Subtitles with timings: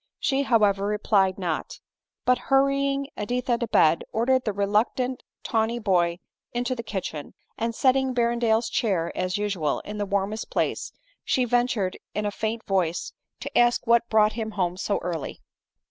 [0.17, 1.79] She, however, replied not;
[2.25, 6.17] but, hurrying Editha to bed, ordering the reluctant tawny boy
[6.53, 10.91] into the kitchen, and setting Berrendale's chair, as usual, in the warmest place,
[11.23, 15.39] she ventured in a faint voice to ask what brought him home so early.